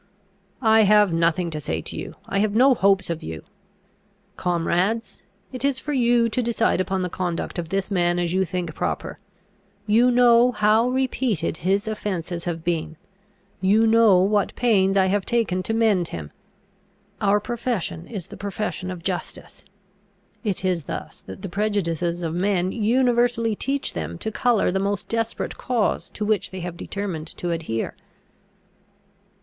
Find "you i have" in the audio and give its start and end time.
1.95-2.55